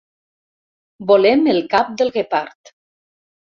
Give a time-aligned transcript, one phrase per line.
[1.11, 2.75] Volem el cap del guepard.